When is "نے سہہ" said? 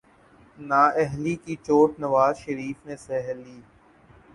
2.85-3.33